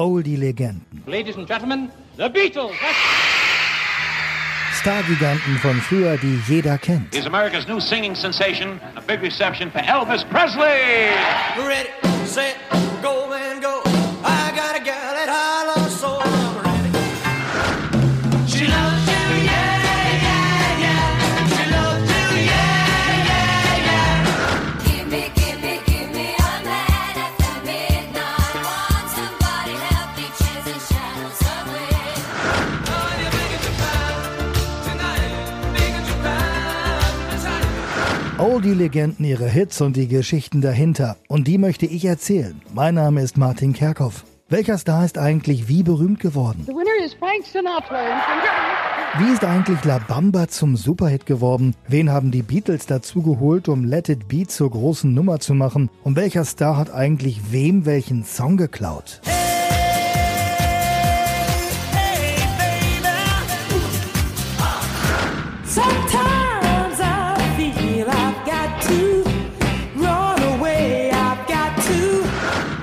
[0.00, 1.02] Oldie-Legenden.
[1.06, 2.72] Ladies and Gentlemen, The Beatles.
[4.80, 7.14] Stargiganten von früher, die jeder kennt.
[7.14, 8.80] He's America's new singing sensation.
[8.96, 11.10] A big reception for Elvis Presley.
[11.58, 11.90] Ready,
[12.24, 12.56] set,
[38.40, 41.16] Oldie-Legenden, ihre Hits und die Geschichten dahinter.
[41.28, 42.58] Und die möchte ich erzählen.
[42.72, 44.24] Mein Name ist Martin Kerkhoff.
[44.48, 46.62] Welcher Star ist eigentlich wie berühmt geworden?
[46.66, 47.98] The winner is Frank Sinatra.
[47.98, 49.28] And congratulations.
[49.28, 51.74] Wie ist eigentlich La Bamba zum Superhit geworden?
[51.86, 55.90] Wen haben die Beatles dazu geholt, um Let It Be zur großen Nummer zu machen?
[56.02, 59.20] Und welcher Star hat eigentlich wem welchen Song geklaut?
[65.66, 66.39] Sometimes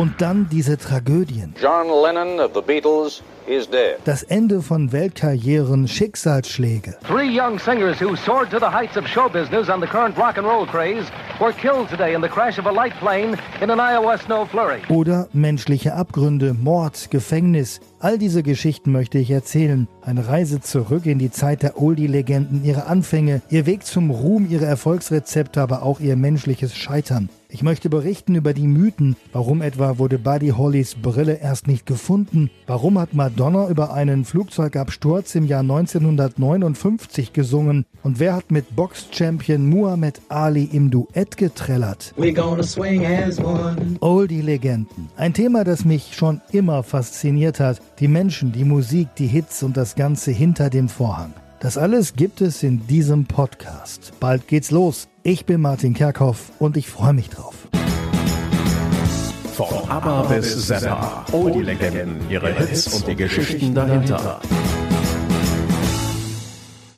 [0.00, 1.52] Und dann diese Tragödien.
[1.60, 3.98] John Lennon of the Beatles is dead.
[4.06, 6.96] Das Ende von Weltkarrieren, Schicksalsschläge.
[7.06, 10.38] Three young singers who soared to the heights of show business on the current rock
[10.38, 11.04] and roll craze
[11.38, 14.80] were killed today in the crash of a light plane in an Iowa snow flurry.
[14.88, 17.80] Oder menschliche Abgründe, Mord, Gefängnis.
[17.98, 19.86] All diese Geschichten möchte ich erzählen.
[20.00, 24.64] Eine Reise zurück in die Zeit der Oldie-Legenden, ihre Anfänge, ihr Weg zum Ruhm, ihre
[24.64, 27.28] Erfolgsrezepte, aber auch ihr menschliches Scheitern.
[27.52, 29.16] Ich möchte berichten über die Mythen.
[29.32, 32.48] Warum etwa wurde Buddy Hollys Brille erst nicht gefunden?
[32.66, 37.86] Warum hat Madonna über einen Flugzeugabsturz im Jahr 1959 gesungen?
[38.04, 42.14] Und wer hat mit Box-Champion Muhammad Ali im Duett getrellert?
[42.16, 43.96] We gonna swing as one.
[44.00, 45.08] Oldie-Legenden.
[45.16, 47.80] Ein Thema, das mich schon immer fasziniert hat.
[47.98, 51.32] Die Menschen, die Musik, die Hits und das Ganze hinter dem Vorhang.
[51.60, 54.14] Das alles gibt es in diesem Podcast.
[54.18, 55.08] Bald geht's los.
[55.22, 57.54] Ich bin Martin Kerkhoff und ich freue mich drauf.
[59.52, 61.26] Von ABBA bis Zappa.
[61.32, 64.40] Oldie-Legenden, ihre Hits und die Geschichten dahinter.